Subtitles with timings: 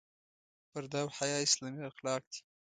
[0.69, 2.39] پرده او حیا اسلامي اخلاق دي.